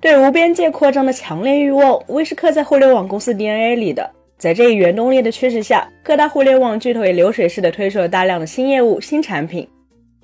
[0.00, 4.10] 对无边界扩张的强烈欲望，为是刻在互联网公司 DNA 里的。
[4.38, 9.68] 在这一原动力的驱使下，各大互联网巨头也流水式的推出了大量的新业务、新产品。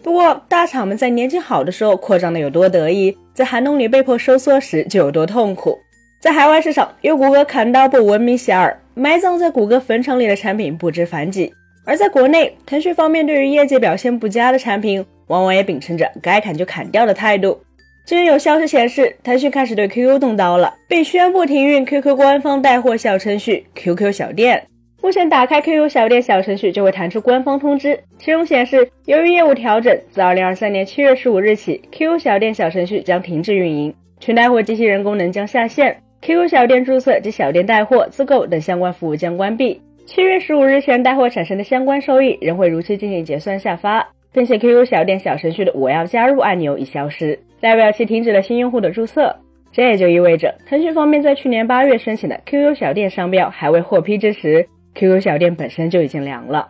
[0.02, 5.76] 不过，大厂们在年纪好的时候扩张的有多得意，在寒冬里被迫收缩时就有多痛苦。
[6.22, 11.52] 在海外市场，由谷歌砍刀不闻名遐迩，埋葬在谷歌坟场里的产品不知凡几；
[11.84, 17.60] 而在国内，腾讯方面对于业绩表现不佳的产品，往往也秉承着该砍就砍掉的态度。
[18.06, 24.64] 近日有消息显示，腾讯开始对 QQ 动刀了，并宣布停运 QQ 官方带货小程序 QQ 小店。
[25.02, 39.82] 目前打开 QQ 小店小程序就会弹出官方通知，其中显示，由于业务调整，自2023年7月15日起，QQ 小店小程序将停止运营，群带货机器人功能将下线，QQ 小店注册及小店带货、自购等相关服务将关闭。
[40.06, 47.36] 7月15日前带货产生的相关收益仍会如期进行结算下发，并且 QQ 小店小程序的“我要加入”按钮已消失。
[47.66, 49.34] 代表其停止了新用户的注册，
[49.72, 56.68] 这也就意味着腾讯方面在去年八月申请的 QQ 小店商标还未获批之时，QQ 小店本身就已经凉了。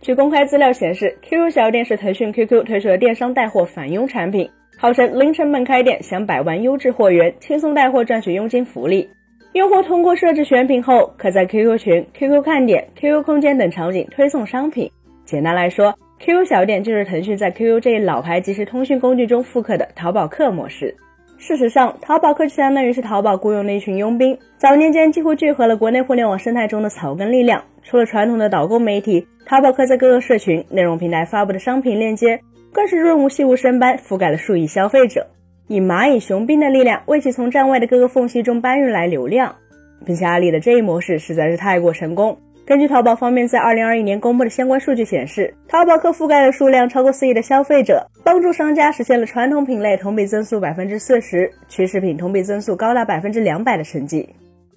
[0.00, 9.08] 据公开资料显示，QQ 小店是腾讯 QQ 推出的电商带货返佣产品，号称零成本开店享百万优质货源，轻松带货赚取佣金福利。
[9.54, 14.88] 用户通过设置选品后，可在 QQ 群、QQ 看点、QQ 空间等场景推送商品。
[15.24, 15.92] 简单来说
[16.22, 20.94] ，QQ 小店就是腾讯在 QQ 这一老牌即时通讯工具中复刻的淘宝客模式。
[21.36, 27.60] 事实上，淘宝客就相当于是淘宝雇佣的一群佣兵，早年间几乎聚合了国内互联网生态中的草根力量。
[27.82, 32.38] 除了传统的导购媒体，淘宝客在各个社群、内容平台发布的商品链接，
[32.72, 35.26] 更是润物细无声般覆盖了数亿消费者，
[35.66, 39.52] 以蚂蚁雄兵的力量为其从站外的各个缝隙中搬运来流量，
[40.06, 42.38] 并且阿里的这一模式实在是太过成功。
[42.64, 54.28] 根据淘宝方面在二零二一年公布的相关数据显示，淘宝客覆盖的数量超过四亿的消费者，帮助商家实现了传统品类同比增速百分之四十，趋势品同比增速高达百分之两百的成绩。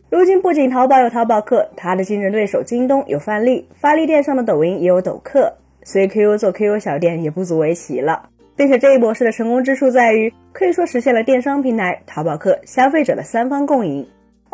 [0.10, 8.30] 如今不仅淘宝有淘宝客，它的竞争对手京东有范例，发力电商的抖音也有抖客，所以 QQ 做 QQ 小店也不足为奇了。
[8.58, 14.08] 并且这一模式的成功之处在于，可以说实现了电商平台、淘宝客、消费者的三方共赢。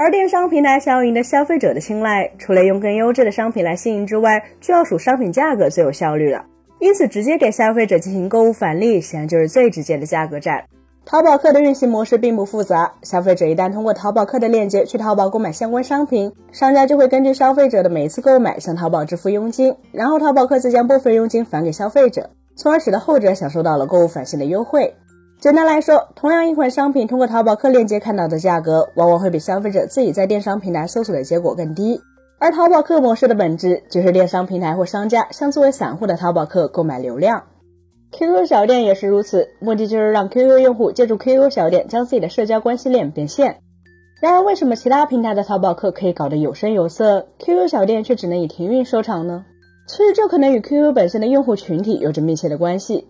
[0.04, 6.44] 而电商平台想要赢得消费者的青睐，除了用更优质的商品来吸引之外，就要数商品价格最有效率了。
[6.80, 10.64] 因此，直接给消费者进行购物返利，显然就是最直接的价格战。
[11.06, 24.96] 淘宝客的运行模式并不复杂，消费者一旦通过淘宝客的链接去淘宝购买相关商品，商家就会根据消费者的每一次购买向淘宝支付佣金，然后淘宝客再将部分佣金返给消费者，从而使得后者享受到了购物返现的优惠。
[25.42, 32.00] 简单来说，同样一款商品，通过淘宝客链接看到的价格，往往会比消费者自己在电商平台搜索的结果更低。
[32.38, 37.46] 而淘宝客模式的本质，就是电商平台或商家向作为散户的淘宝客购买流量。
[38.12, 43.62] QQ 小店也是如此，目的就是让 QQ 用户借助 QQ 小店将自己的社交关系链变现。
[44.22, 49.44] 然而，为什么其他平台的淘宝客可以搞得有声有色，QQ 小店却只能以停运收场呢？
[49.88, 53.08] 其实，这可能与 QQ 本身的用户群体有着密切的关系。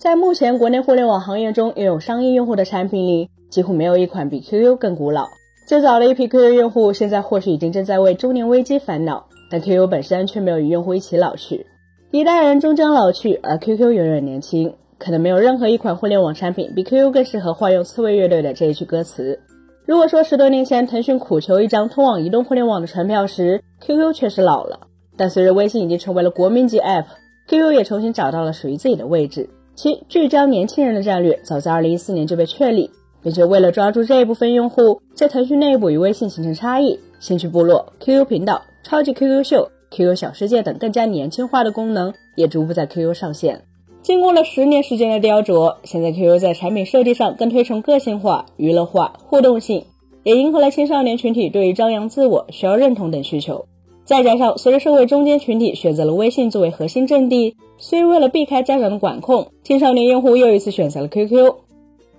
[0.00, 5.28] 在目前国内互联网行业中拥有商业用户的产品里，几乎没有一款比 QQ 更古老。
[5.66, 11.66] 最早的一批 QQ 用户现在或许已经正在为中年危机烦恼，但 QQ 本身却没有与用户一起老去。
[12.12, 14.74] 一代人终将老去，而 QQ 永远年轻。
[14.98, 19.38] 可能没有任何一款互联网产品比 QQ 更适合化用刺猬乐队的这一句歌词。
[19.84, 24.80] 如果说十多年前腾讯苦求一张通往移动互联网的船票时，QQ 确实老了。
[25.18, 29.50] 但随着微信已经成为了国民级 App，QQ 也重新找到了属于自己的位置。
[29.82, 32.90] 其聚焦年轻人的战略早在二零一四年就被确立，
[33.22, 43.62] 并且为了抓住这一部分用户，在腾讯内部与微信形成差异，兴趣部落、QQ 频道、超级 QQ 秀、QQ 小世界等更加年轻化的功能也逐步在 QQ 上线。
[44.02, 49.86] 经过了十年时间的雕琢，现在 QQ 在产品设计上更推崇个性化、娱乐化、互动性，
[50.24, 53.64] 也迎合了青少年群体对于张扬自我、需要认同等需求。
[54.10, 61.54] 再加上，随着社会中间群体选择了微信作为核心阵地，所以为了避开家长的管控，青少年用户又一次选择了 QQ。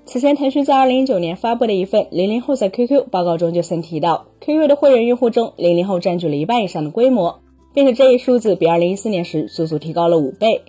[0.05, 7.41] 此前，腾讯在二零一九年发布的一份零零后在 QQ 报告中就曾提到，QQ 的会员用户中，零零后占据了一半以上的规模，
[7.73, 10.61] 并且这一数字比二零一四年时足足提高了五倍。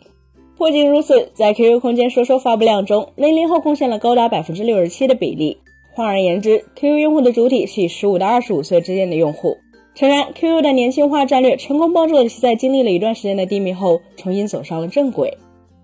[0.59, 5.59] 不仅如此，在 QQ 空间说说发布量中，零零后贡献了高达百分之六十七的比例。
[5.93, 9.59] 换而言之，QQ 用户的主体是以十五到二十五岁之间的用户。
[9.95, 15.37] 诚然，QQ 的年轻化战略成功帮助了其在经历了一段时间的低迷后，重新走上了正轨。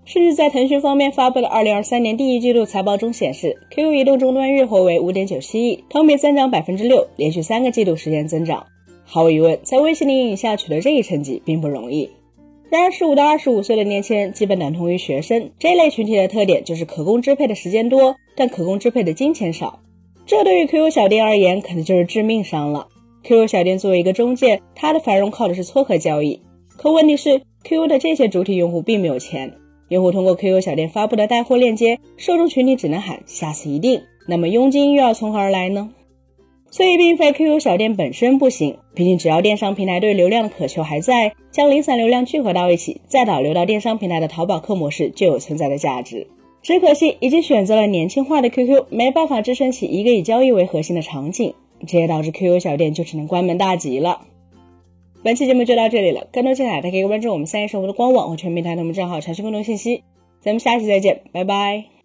[0.07, 8.65] 甚至在腾讯方面发布的2023年第一季度财报中显示，QQ 移动终端月活为5.97亿，同比增长百分之六，连续三个季度实现增长。
[9.05, 12.09] 毫无疑问，在微信的阴影下取得这一成绩并不容易。
[12.71, 19.81] 然而，15到25岁的年轻人基本等同于学生，这类群体的特点就是可供支配的时间多，但可供支配的金钱少。
[20.25, 22.89] 这对于 QQ 小店而言，可能就是致命伤了。
[23.29, 26.41] QQ 小店作为一个中介，它的繁荣靠的是撮合交易。
[26.79, 29.53] 可问题是，QQ 的这些主体用户并没有钱，
[29.91, 35.91] 用户通过 QQ 小店发布的带货链接，受众群体只能喊下次一定，那么佣金又要从何而来呢？
[36.71, 46.29] 所以，并非 QQ 小店本身不行，毕竟只要电商平台对流量的渴求还在，将零散流量聚合到一起，再导流到电商平台的淘宝客模式就有存在的价值。
[46.63, 51.53] 只可惜，已经选择了年轻化的 QQ，没办法支撑起一个以交易为核心的场景，
[51.87, 54.27] 这也导致 QQ 小店就只能关门大吉了。
[55.23, 60.05] 本期节目就到这里了，更多精彩大家可以关注我们三叶生活的官网和全平台同步账号查询更多信息。
[60.41, 61.98] 咱们下期再见，拜拜。